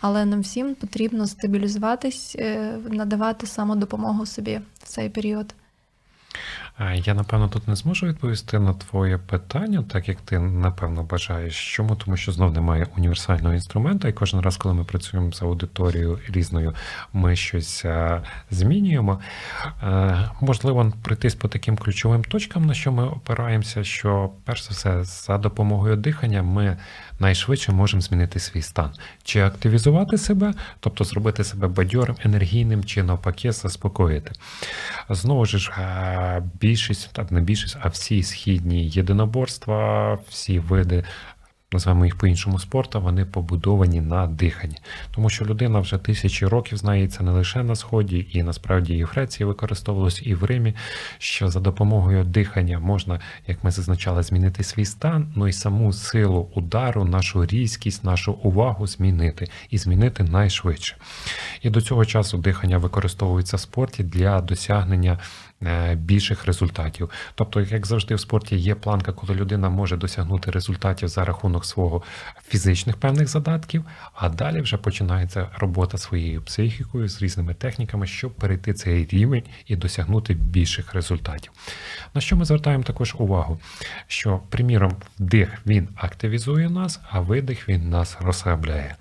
[0.00, 5.54] але нам всім потрібно стабілізуватись, е, надавати самодопомогу собі в цей період.
[6.94, 11.74] Я напевно тут не зможу відповісти на твоє питання, так як ти напевно бажаєш.
[11.74, 11.96] Чому?
[11.96, 16.74] Тому що знов немає універсального інструменту, і кожен раз, коли ми працюємо з аудиторією різною,
[17.12, 17.84] ми щось
[18.50, 19.20] змінюємо.
[20.40, 25.38] Можливо, прийтись по таким ключовим точкам, на що ми опираємося, що перш за все, за
[25.38, 26.76] допомогою дихання ми
[27.20, 28.90] найшвидше можемо змінити свій стан,
[29.24, 34.32] чи активізувати себе, тобто зробити себе бадьорим, енергійним, чи навпаки, заспокоїти.
[35.10, 35.72] Знову ж,
[36.60, 41.04] більшість, так не більшість, а всі східні єдиноборства, всі види
[41.72, 44.76] називаємо їх по-іншому спорту, вони побудовані на диханні.
[45.14, 49.06] Тому що людина вже тисячі років знається не лише на Сході, і насправді і в
[49.06, 50.74] Греції використовувалось, і в Римі,
[51.18, 56.48] що за допомогою дихання можна, як ми зазначали, змінити свій стан, ну і саму силу
[56.54, 60.96] удару, нашу різкість, нашу увагу змінити і змінити найшвидше.
[61.62, 65.18] І до цього часу дихання використовується в спорті для досягнення.
[65.66, 67.10] Е, більших результатів.
[67.34, 72.02] Тобто, як завжди, в спорті є планка, коли людина може досягнути результатів за рахунок свого
[72.48, 78.74] фізичних певних задатків, а далі вже починається робота своєю психікою з різними техніками, щоб перейти
[78.74, 81.52] цей рівень і досягнути більших результатів.
[82.14, 83.60] На що ми звертаємо також увагу?
[84.06, 88.96] Що, приміром, вдих він активізує нас, а видих він нас розслабляє.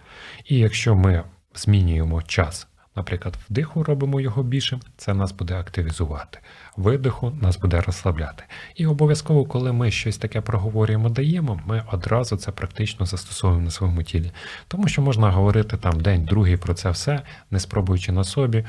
[0.45, 1.24] І якщо ми
[1.56, 2.67] змінюємо час
[3.00, 6.40] Наприклад, вдиху робимо його більшим, це нас буде активізувати.
[6.78, 8.44] Видиху нас буде розслабляти.
[8.76, 14.04] І обов'язково, коли ми щось таке проговорюємо, даємо, ми одразу це практично застосовуємо на своєму
[14.04, 14.32] тілі.
[14.68, 18.66] Тому що можна говорити там день, другий про це все, не спробуючи на собі,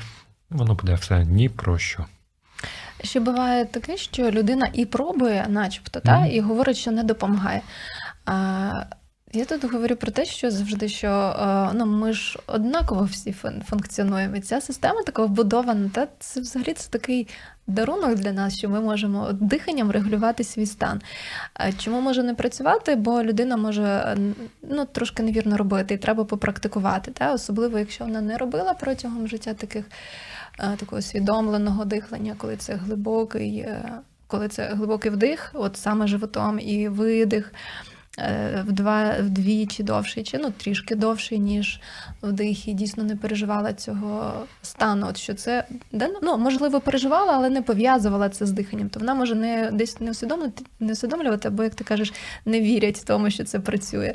[0.49, 2.05] воно буде все ні про що.
[3.03, 6.03] Ще буває таке, що людина і пробує, начебто, mm-hmm.
[6.03, 7.61] та, і говорить, що не допомагає.
[8.25, 8.83] А,
[9.33, 14.39] я тут говорю про те, що завжди що е, ну ми ж однаково всі функціонуємо.
[14.39, 17.27] Ця система така вбудована, та це взагалі це такий
[17.67, 21.01] дарунок для нас, що ми можемо диханням регулювати свій стан.
[21.77, 22.95] Чому може не працювати?
[22.95, 24.17] Бо людина може
[24.61, 27.11] ну, трошки невірно робити, і треба попрактикувати.
[27.11, 27.33] Та?
[27.33, 29.85] Особливо, якщо вона не робила протягом життя таких
[30.59, 33.91] е, такого усвідомленого дихання, коли це глибокий, е,
[34.27, 37.53] коли це глибокий вдих, от саме животом і видих.
[38.19, 41.79] Е, в два вдвічі довший, чи ну трішки довший, ніж
[42.21, 45.07] вдих, і дійсно не переживала цього стану.
[45.09, 45.65] От що це
[46.21, 48.89] ну, можливо переживала, але не пов'язувала це з диханням.
[48.89, 52.13] То вона може не десь не усвідомлювати, не усвідомлювати, або як ти кажеш,
[52.45, 54.13] не вірять тому, що це працює.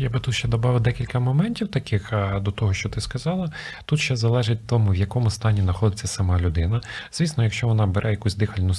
[0.00, 3.52] Я би тут ще додав декілька моментів, таких до того, що ти сказала.
[3.84, 6.80] Тут ще залежить тому, в якому стані знаходиться сама людина.
[7.12, 8.74] Звісно, якщо вона бере якусь дихальну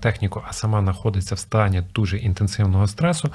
[0.00, 3.30] техніку, а сама знаходиться в стані дуже інтенсивного стресу,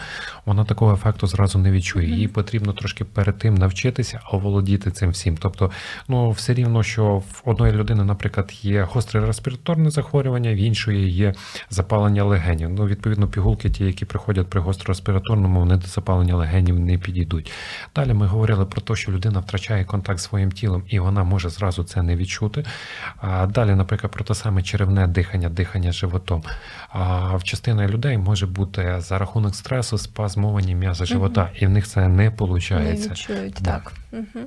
[0.46, 2.10] вона такого ефекту зразу не відчує.
[2.10, 5.38] Їй потрібно трошки перед тим навчитися оволодіти цим всім.
[5.38, 5.72] Тобто,
[6.08, 11.34] ну все рівно, що в одної людини, наприклад, є гостре респіраторне захворювання, в іншої є
[11.70, 12.70] запалення легенів.
[12.70, 17.52] Ну, відповідно, пігулки, ті, які приходять при гостро-респіраторному, вони до запалення легенів не підійдуть.
[17.96, 21.50] Далі ми говорили про те, що людина втрачає контакт з своїм тілом і вона може
[21.50, 22.66] зразу це не відчути.
[23.50, 26.44] Далі, наприклад, про те саме черевне дихання, дихання животом.
[26.90, 31.52] А в частини людей може бути за рахунок стресу спазмовані м'язи живота, угу.
[31.60, 32.70] і в них це не виходить.
[32.70, 33.72] Не відчують, да.
[33.72, 33.94] так.
[34.12, 34.46] Угу.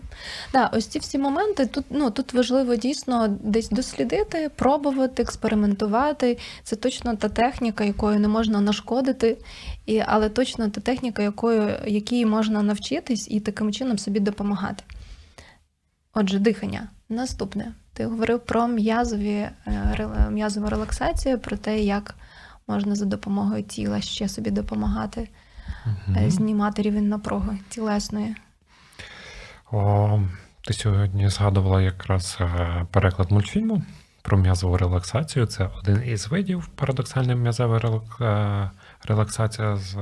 [0.52, 6.38] Да, ось ці всі моменти тут ну тут важливо дійсно десь дослідити, пробувати, експериментувати.
[6.62, 9.36] Це точно та техніка, якою не можна нашкодити,
[9.86, 11.70] і, але точно та техніка, якою
[12.18, 14.84] якій можна навчитись і таким чином собі допомагати.
[16.14, 16.88] Отже, дихання.
[17.08, 17.72] Наступне.
[17.92, 22.14] Ти говорив про м'язові, е, м'язову релаксацію, про те, як
[22.68, 25.28] можна за допомогою тіла ще собі допомагати,
[25.86, 26.30] угу.
[26.30, 28.36] знімати рівень напруги тілесної.
[29.72, 30.20] О,
[30.64, 33.82] Ти сьогодні згадувала якраз е, переклад мультфільму
[34.22, 35.46] про м'язову релаксацію.
[35.46, 38.70] Це один із видів парадоксальної м'язової релаксації
[39.04, 39.96] релаксація з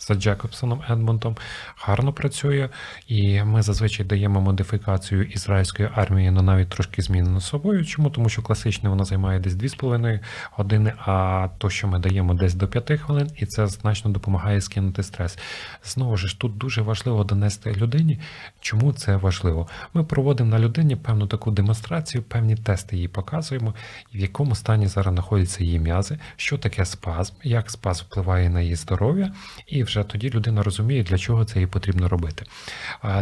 [0.00, 1.36] за Джекобсоном Едмонтом
[1.76, 2.68] гарно працює,
[3.08, 7.84] і ми зазвичай даємо модифікацію ізраїльської армії на навіть трошки змінено собою.
[7.84, 8.10] Чому?
[8.10, 10.20] Тому що класичне вона займає десь 2,5
[10.52, 15.02] години, а то, що ми даємо десь до 5 хвилин, і це значно допомагає скинути
[15.02, 15.38] стрес.
[15.84, 18.20] Знову ж тут дуже важливо донести людині,
[18.60, 19.68] чому це важливо.
[19.94, 23.74] Ми проводимо на людині певну таку демонстрацію, певні тести їй показуємо,
[24.14, 28.60] в якому стані зараз знаходяться її м'язи, що таке спазм, як спазм впливає впливає на
[28.60, 29.32] її здоров'я,
[29.66, 32.46] і вже тоді людина розуміє, для чого це їй потрібно робити.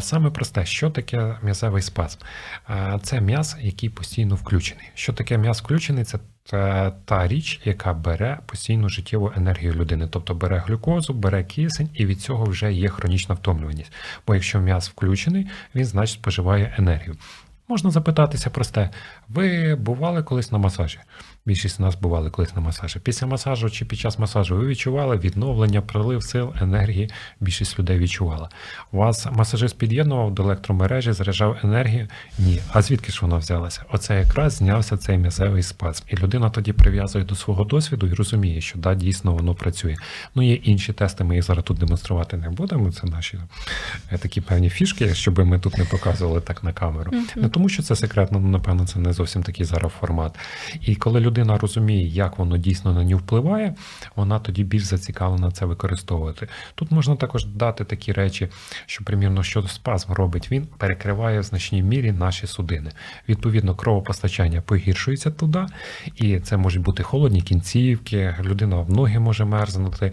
[0.00, 2.18] Саме просте, що таке м'язевий спазм?
[3.02, 4.84] Це м'яз, який постійно включений.
[4.94, 6.04] Що таке м'яз включений?
[6.04, 6.18] Це
[7.04, 12.20] та річ, яка бере постійну життєву енергію людини, тобто бере глюкозу, бере кисень, і від
[12.20, 13.92] цього вже є хронічна втомлюваність.
[14.26, 17.16] Бо якщо м'яз включений, він значить споживає енергію.
[17.68, 18.90] Можна запитатися просте:
[19.28, 20.98] ви бували колись на масажі?
[21.46, 22.98] Більшість з нас бували колись на масажі.
[22.98, 27.10] Після масажу чи під час масажу ви відчували відновлення, прилив сил, енергії.
[27.40, 28.48] Більшість людей відчувала.
[28.92, 32.08] У вас масажист під'єднував до електромережі, заряджав енергію?
[32.38, 32.60] Ні.
[32.72, 33.84] А звідки ж вона взялася?
[33.92, 36.04] Оце якраз знявся цей м'язевий спазм.
[36.08, 39.96] І людина тоді прив'язує до свого досвіду і розуміє, що да, дійсно воно працює.
[40.34, 42.92] Ну, є інші тести, ми їх зараз тут демонструвати не будемо.
[42.92, 43.38] Це наші
[44.12, 47.12] е, такі певні фішки, щоб ми тут не показували так на камеру.
[47.36, 50.38] Не тому, що це секретно, ну, напевно, це не зовсім такий зараз формат.
[50.80, 53.74] І коли людина розуміє, як воно дійсно на нього впливає,
[54.16, 56.48] вона тоді більш зацікавлена це використовувати.
[56.74, 58.48] Тут можна також дати такі речі,
[58.86, 62.90] що, примірно, що спазм робить, він перекриває в значній мірі наші судини.
[63.28, 65.66] Відповідно, кровопостачання погіршується туди,
[66.16, 70.12] і це можуть бути холодні кінцівки, людина в ноги може мерзнути.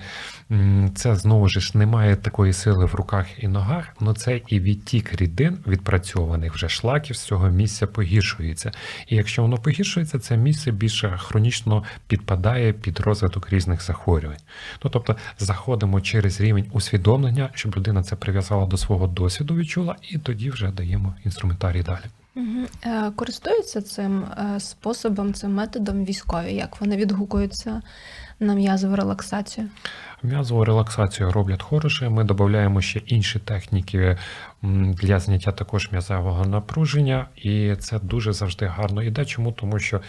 [0.96, 5.58] Це знову ж немає такої сили в руках і ногах, але це і відтік рідин
[5.68, 8.72] відпрацьованих вже шлаків з цього місця погіршується.
[9.08, 14.38] І якщо воно погіршується, це місце більше хронічно підпадає під розвиток різних захворювань.
[14.84, 20.18] Ну тобто заходимо через рівень усвідомлення, щоб людина це прив'язала до свого досвіду, відчула, і
[20.18, 22.06] тоді вже даємо інструментарій далі.
[22.36, 23.12] Угу.
[23.16, 27.82] Користуються цим е, способом, цим методом військові, як вони відгукуються
[28.40, 29.68] на м'язову релаксацію?
[30.24, 32.10] М'язову релаксацію роблять хороше.
[32.10, 34.18] Ми додаємо ще інші техніки
[34.62, 39.26] для зняття також м'язового напруження, і це дуже завжди гарно іде.
[39.26, 39.52] Чому?
[39.52, 40.02] Тому що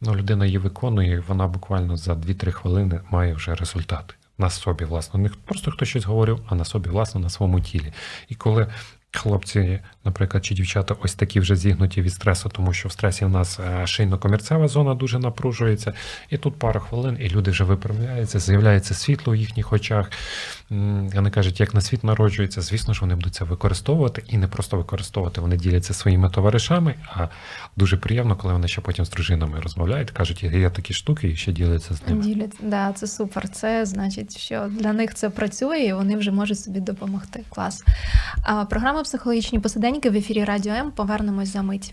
[0.00, 4.14] ну, людина її виконує, і вона буквально за 2-3 хвилини має вже результати.
[4.38, 7.92] На собі, власне, не просто хтось щось говорив, а на собі, власне, на своєму тілі.
[8.28, 8.66] І коли
[9.16, 13.28] Хлопці, наприклад, чи дівчата ось такі вже зігнуті від стресу, тому що в стресі в
[13.28, 15.92] нас е, шийно-комірцева зона дуже напружується,
[16.30, 20.10] і тут пара хвилин, і люди вже виправляються, з'являється світло в їхніх очах.
[21.14, 24.76] Вони кажуть, як на світ народжується, звісно ж, вони будуть це використовувати і не просто
[24.76, 25.40] використовувати.
[25.40, 26.94] Вони діляться своїми товаришами.
[27.08, 27.28] А
[27.76, 31.52] дуже приємно, коли вони ще потім з дружинами розмовляють, кажуть, є такі штуки, і ще
[31.52, 32.22] діляться з ними.
[32.22, 33.48] Діляться, да, це супер.
[33.48, 37.44] Це значить, що для них це працює, і вони вже можуть собі допомогти.
[37.48, 37.84] Клас.
[38.70, 40.90] Програма психологічні посиденьки в ефірі Радіо М.
[40.90, 41.92] Повернемось за мить.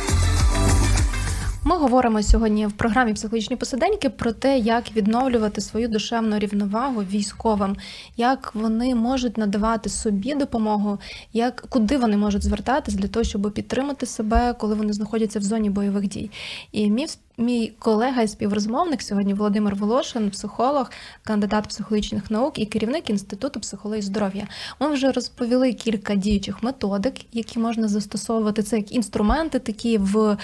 [1.63, 7.77] Ми говоримо сьогодні в програмі психологічні посиденьки про те, як відновлювати свою душевну рівновагу військовим,
[8.17, 10.99] як вони можуть надавати собі допомогу,
[11.33, 15.69] як куди вони можуть звертатись для того, щоб підтримати себе, коли вони знаходяться в зоні
[15.69, 16.31] бойових дій.
[16.71, 17.07] І мій
[17.41, 20.91] Мій колега і співрозмовник сьогодні Володимир Волошин, психолог,
[21.23, 24.47] кандидат психологічних наук і керівник інституту психології здоров'я.
[24.79, 28.63] Ми вже розповіли кілька діючих методик, які можна застосовувати.
[28.63, 30.37] Це як інструменти, такі в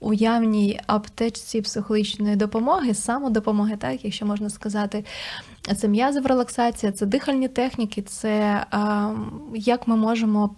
[0.00, 5.04] уявній аптечці психологічної допомоги, самодопомоги, так якщо можна сказати.
[5.76, 9.10] Це м'язова релаксація, це дихальні техніки, це а,
[9.54, 10.56] як ми можемо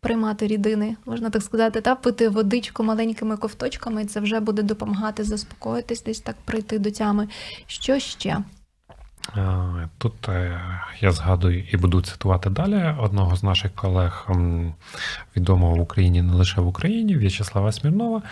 [0.00, 5.24] приймати рідини, можна так сказати, та пити водичку маленькими ковточками, і це вже буде допомагати
[5.24, 7.28] заспокоїтись, десь так прийти до тями.
[7.66, 8.38] Що ще?
[9.98, 10.60] Тут е,
[11.00, 14.28] я згадую і буду цитувати далі одного з наших колег,
[15.36, 18.22] відомого в Україні не лише в Україні, В'ячеслава Смірнова.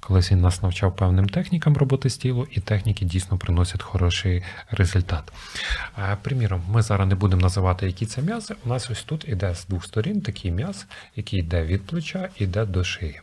[0.00, 5.32] Колись він нас навчав певним технікам роботи з тілу, і техніки дійсно приносять хороший результат.
[6.22, 8.54] Приміром, ми зараз не будемо називати, які це м'язи.
[8.64, 12.64] У нас ось тут іде з двох сторін такий м'яз, який йде від плеча, іде
[12.64, 13.20] до шиї.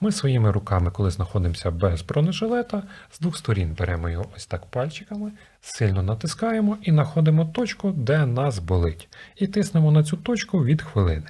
[0.00, 2.82] Ми своїми руками, коли знаходимося без бронежилета,
[3.12, 8.58] з двох сторін беремо його ось так пальчиками, сильно натискаємо і знаходимо точку, де нас
[8.58, 9.08] болить.
[9.36, 11.26] І тиснемо на цю точку від хвилини.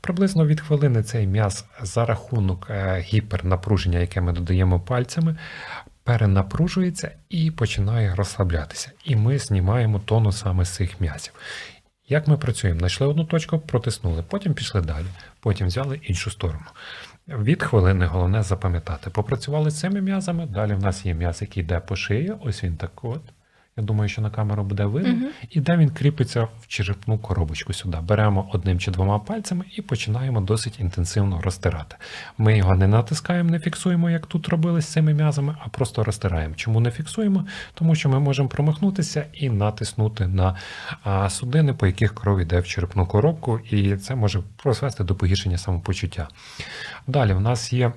[0.00, 5.36] Приблизно від хвилини цей м'яз за рахунок е, гіпернапруження, яке ми додаємо пальцями,
[6.04, 8.92] перенапружується і починає розслаблятися.
[9.04, 11.32] І ми знімаємо тонус саме з цих м'язів.
[12.08, 12.78] Як ми працюємо?
[12.78, 15.06] Знайшли одну точку, протиснули, потім пішли далі,
[15.40, 16.64] потім взяли іншу сторону.
[17.28, 19.10] Від хвилини головне запам'ятати.
[19.10, 20.46] Попрацювали з цими м'язами.
[20.46, 22.32] Далі в нас є м'яз, який йде по шиї.
[22.40, 23.22] Ось він так от.
[23.78, 25.12] Я думаю, що на камеру буде видно.
[25.12, 25.28] Мгм.
[25.50, 27.98] І де він кріпиться в черепну коробочку сюди.
[28.02, 31.96] Беремо одним чи двома пальцями і починаємо досить інтенсивно розтирати.
[32.38, 36.54] Ми його не натискаємо, не фіксуємо, як тут робили з цими м'язами, а просто розтираємо.
[36.54, 37.46] Чому не фіксуємо?
[37.74, 40.56] Тому що ми можемо промахнутися і натиснути на
[41.30, 46.28] судини, по яких кров йде в черепну коробку, і це може призвести до погіршення самопочуття.
[47.08, 47.92] Далі в нас є.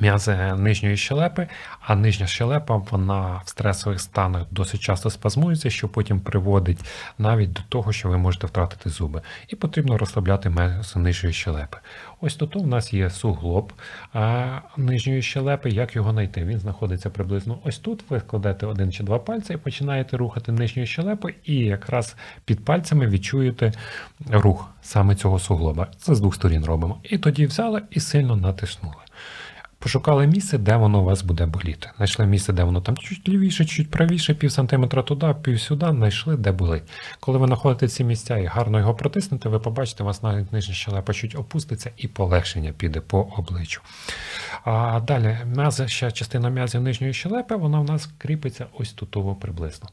[0.00, 1.48] М'язи нижньої щелепи,
[1.80, 6.78] а нижня щелепа вона в стресових станах досить часто спазмується, що потім приводить
[7.18, 9.22] навіть до того, що ви можете втратити зуби.
[9.48, 11.76] І потрібно розслабляти м'язи нижньої щелепи.
[12.20, 13.72] Ось тут у нас є суглоб
[14.12, 15.70] а, нижньої щелепи.
[15.70, 16.44] Як його знайти?
[16.44, 18.04] Він знаходиться приблизно ось тут.
[18.10, 23.06] Ви кладете один чи два пальці і починаєте рухати нижньою щелепою, і якраз під пальцями
[23.06, 23.72] відчуєте
[24.30, 25.86] рух саме цього суглоба.
[25.98, 26.98] Це з двох сторін робимо.
[27.02, 28.96] І тоді взяли і сильно натиснули.
[29.82, 31.90] Пошукали місце, де воно у вас буде боліти.
[31.96, 36.36] Знайшли місце, де воно там чуть лівіше, чуть правіше, пів сантиметра туди, пів сюди, знайшли,
[36.36, 36.82] де болить.
[37.20, 40.74] Коли ви знаходите ці місця і гарно його протиснете, ви побачите, у вас навіть нижня
[40.74, 43.80] щелепа чуть опуститься і полегшення піде по обличчю.
[44.64, 49.88] А далі м'язи, ще частина м'язів нижньої щелепи, вона в нас кріпиться ось тутово приблизно.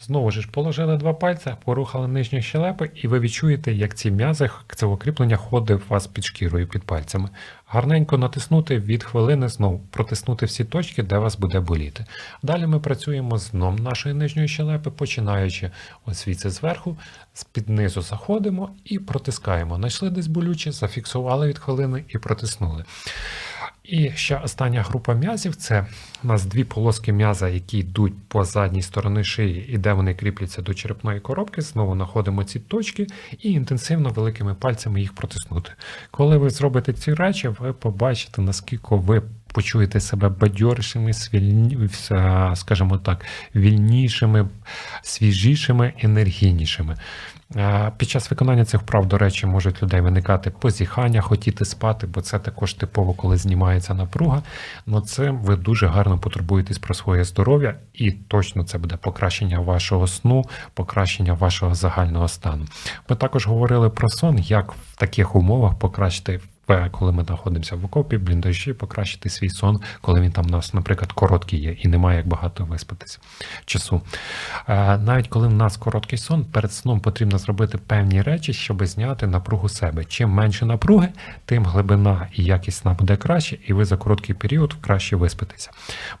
[0.00, 4.86] Знову ж положили два пальця, порухали нижню щелепу, і ви відчуєте, як ці м'язи, це
[4.86, 7.28] укріплення ходить у вас під шкірою, під пальцями.
[7.72, 12.04] Гарненько натиснути від хвилини знову, протиснути всі точки, де вас буде боліти.
[12.42, 15.70] Далі ми працюємо з дном нашої нижньої щелепи, починаючи
[16.06, 16.96] ось звідси зверху,
[17.34, 19.76] з-під низу заходимо і протискаємо.
[19.76, 22.84] Знайшли десь болюче, зафіксували від хвилини і протиснули.
[23.90, 25.86] І ще остання група м'язів це
[26.24, 30.62] у нас дві полоски м'яза, які йдуть по задній стороні шиї, і де вони кріпляться
[30.62, 31.62] до черепної коробки.
[31.62, 33.06] Знову знаходимо ці точки
[33.38, 35.72] і інтенсивно великими пальцями їх протиснути.
[36.10, 41.12] Коли ви зробите ці речі, ви побачите, наскільки ви почуєте себе бадьорішими,
[42.54, 44.48] скажімо так, вільнішими,
[45.02, 46.96] свіжішими, енергійнішими.
[47.56, 52.20] Е, Під час виконання цих вправ, до речі, можуть людей виникати позіхання, хотіти спати, бо
[52.20, 54.42] це також типово, коли знімається напруга.
[54.86, 60.06] Но це ви дуже гарно потурбуєтесь про своє здоров'я, і точно це буде покращення вашого
[60.06, 60.44] сну,
[60.74, 62.66] покращення вашого загального стану.
[63.08, 66.40] Ми також говорили про сон, як в таких умовах покращити.
[66.90, 71.12] Коли ми знаходимося в окопі, бліндажі, покращити свій сон, коли він там у нас, наприклад,
[71.12, 73.18] короткий є і немає як багато виспатися
[73.64, 74.02] часу.
[74.68, 79.26] Е, Навіть коли в нас короткий сон, перед сном потрібно зробити певні речі, щоб зняти
[79.26, 80.04] напругу себе.
[80.04, 81.08] Чим менше напруги,
[81.44, 85.70] тим глибина і якість сна буде краще, і ви за короткий період краще виспитеся.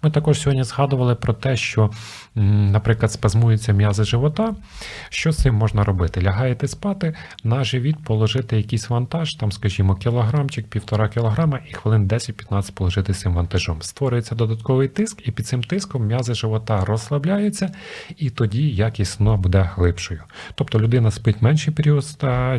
[0.02, 1.90] Ми також сьогодні згадували про те, що,
[2.34, 4.54] наприклад, спазмуються м'язи живота.
[5.08, 6.22] Що з цим можна робити?
[6.22, 9.94] Лягаєте спати, на живіт положити якийсь вантаж, там, скажімо,
[10.40, 13.82] кілограмчик, півтора кілограма, і хвилин 10-15 положити цим вантажом.
[13.82, 17.72] Створюється додатковий тиск, і під цим тиском м'язи живота розслабляються,
[18.16, 20.22] і тоді якість сну буде глибшою.
[20.54, 22.04] Тобто людина спить менший період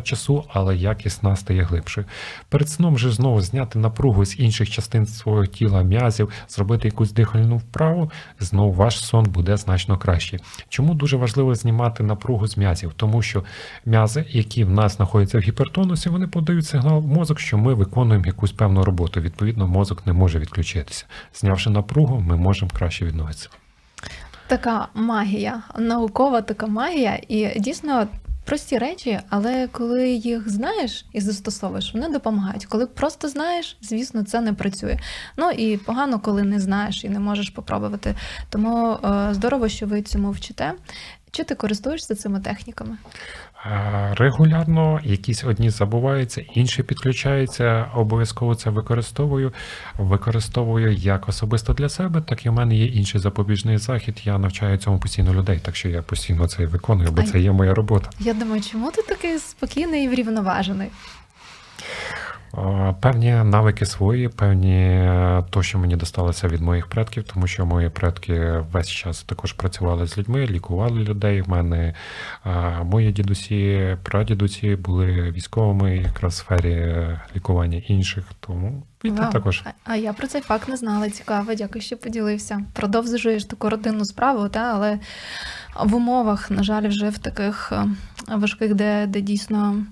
[0.03, 2.07] часу, але якість сна стає глибшою.
[2.49, 7.57] Перед сном же знову зняти напругу з інших частин свого тіла, м'язів, зробити якусь дихальну
[7.57, 10.39] вправу, знову ваш сон буде значно кращий.
[10.69, 12.93] Чому дуже важливо знімати напругу з м'язів?
[12.95, 13.43] Тому що
[13.85, 18.25] м'язи, які в нас знаходяться в гіпертонусі, вони подають сигнал в мозок, що ми виконуємо
[18.25, 19.21] якусь певну роботу.
[19.21, 21.05] Відповідно, мозок не може відключитися.
[21.33, 23.49] Знявши напругу, ми можемо краще відновитися.
[24.47, 28.07] Така магія, наукова така магія, і дійсно
[28.45, 32.65] прості речі, але коли їх знаєш і застосовуєш, вони допомагають.
[32.65, 34.99] Коли просто знаєш, звісно, це не працює.
[35.37, 38.15] Ну і погано, коли не знаєш і не можеш попробувати.
[38.49, 40.73] Тому е, здорово, що ви цьому вчите.
[41.31, 42.97] Чи ти користуєшся цими техніками?
[43.65, 47.85] Е, Регулярно якісь одні забуваються, інші підключаються.
[47.95, 49.53] Обов'язково це використовую.
[49.97, 54.21] Використовую як особисто для себе, так і в мене є інший запобіжний захід.
[54.23, 57.73] Я навчаю цьому постійно людей, так що я постійно це виконую, бо це є моя
[57.73, 58.09] робота.
[58.19, 60.87] Я думаю, чому ти такий спокійний і врівноважений?
[62.99, 67.89] Певні навики свої, певні е, то, що мені досталося від моїх предків, тому що мої
[67.89, 71.41] предки весь час також працювали з людьми, лікували людей.
[71.41, 71.93] В мене
[72.83, 78.23] мої дідусі, прадідусі були військовими якраз в сфері лікування інших.
[78.39, 79.63] Тому і ти також.
[79.83, 81.09] А, я про цей факт не знала.
[81.09, 82.63] Цікаво, дякую, що поділився.
[82.73, 84.99] Продовжуєш таку родинну справу, та але
[85.85, 87.87] в умовах, на жаль, вже в таких е,
[88.27, 89.85] важких, де, де дійсно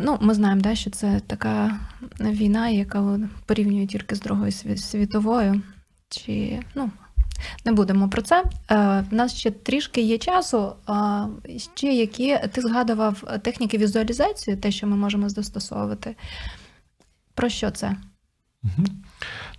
[0.00, 1.80] ну, ми знаємо, да, що це така
[2.20, 5.62] війна, яка порівнює тільки з Другою світовою.
[6.08, 6.90] Чи ну
[7.64, 8.44] не будемо про це.
[8.70, 10.72] Е, У нас ще трішки є часу.
[11.74, 16.16] Ще які ти згадував техніки візуалізації, те, що ми можемо застосовувати.
[17.34, 17.96] Про що це?
[18.64, 18.86] Угу.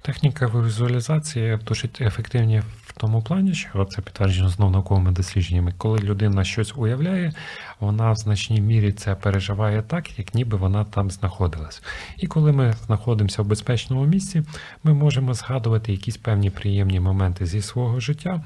[0.05, 5.73] Техніка візуалізації досить ефективні в тому плані, що це підтверджено знову науковими дослідженнями.
[5.77, 7.33] Коли людина щось уявляє,
[7.79, 11.83] вона в значній мірі це переживає так, як ніби вона там знаходилась.
[12.17, 14.43] І коли ми знаходимося в безпечному місці,
[14.83, 18.43] ми можемо згадувати якісь певні приємні моменти зі свого життя.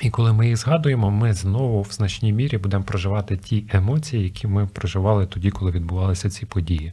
[0.00, 4.46] І коли ми їх згадуємо, ми знову в значній мірі будемо проживати ті емоції, які
[4.46, 6.92] ми проживали тоді, коли відбувалися ці події.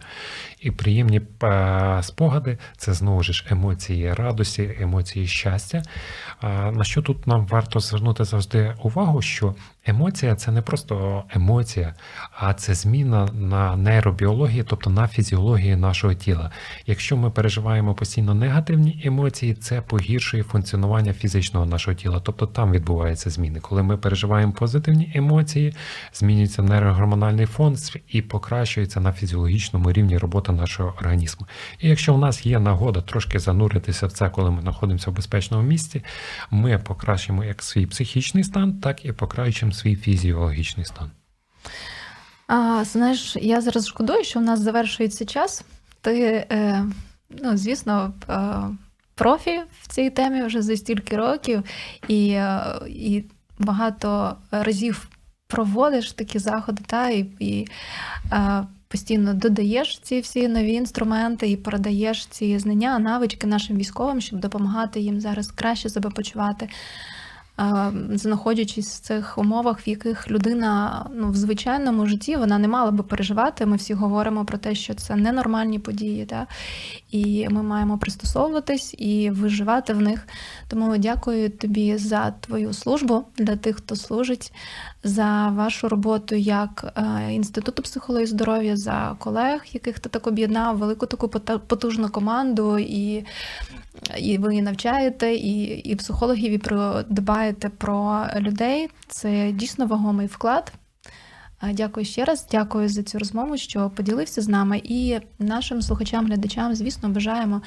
[0.61, 5.83] І приємні е, спогади це знову ж емоції радості, емоції щастя.
[6.43, 11.93] На що тут нам варто звернути завжди увагу, що емоція це не просто емоція,
[12.39, 16.51] а це зміна на нейробіології, тобто на фізіології нашого тіла.
[16.85, 23.29] Якщо ми переживаємо постійно негативні емоції, це погіршує функціонування фізичного нашого тіла, тобто там відбуваються
[23.29, 23.59] зміни.
[23.59, 25.73] Коли ми переживаємо позитивні емоції,
[26.13, 27.77] змінюється нейрогормональний фон
[28.07, 31.47] і покращується на фізіологічному рівні робота нашого організму.
[31.79, 35.63] І якщо у нас є нагода трошки зануритися в це, коли ми знаходимося в безпечному
[35.63, 36.03] місці,
[36.51, 41.11] ми покращимо як свій психічний стан, так і покращимо свій фізіологічний стан.
[42.47, 45.63] А, Знаєш, я зараз шкодую, що в нас завершується час.
[46.01, 46.85] Ти, е,
[47.29, 48.49] ну, звісно, е,
[49.15, 51.63] профі в цій темі вже за стільки років,
[52.07, 53.23] і, е, і
[53.59, 55.09] багато разів
[55.47, 57.67] проводиш такі заходи, та, і, і
[58.31, 64.39] е, постійно додаєш ці всі нові інструменти і передаєш ці знання, навички нашим військовим, щоб
[64.39, 66.69] допомагати їм зараз краще себе почувати
[68.13, 73.03] знаходячись в цих умовах, в яких людина ну, в звичайному житті вона не мала би
[73.03, 73.65] переживати.
[73.65, 76.47] Ми всі говоримо про те, що це ненормальні події, да?
[77.11, 80.27] і ми маємо пристосовуватись і виживати в них.
[80.67, 84.53] Тому дякую тобі за твою службу для тих, хто служить,
[85.03, 91.05] за вашу роботу як е, інституту психології здоров'я, за колег, яких ти так об'єднав, велику
[91.05, 91.29] таку
[91.67, 93.25] потужну команду і
[94.17, 98.89] і ви навчаєте, і і психологів, і про дбаєте про людей.
[99.07, 100.73] Це дійсно вагомий вклад.
[101.73, 104.81] Дякую ще раз, дякую за цю розмову, що поділився з нами.
[104.83, 107.61] І нашим слухачам, глядачам, звісно, бажаємо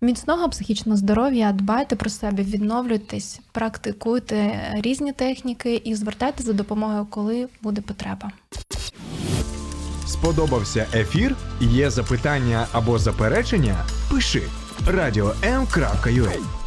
[0.00, 7.48] міцного психічного здоров'я, дбайте про себе, відновлюйтесь, практикуйте різні техніки і звертайте за допомогою, коли
[7.62, 8.30] буде потреба.
[10.06, 11.36] Сподобався ефір?
[11.60, 13.76] Є запитання або заперечення?
[14.10, 14.42] Пиши
[14.90, 16.57] радіом.ua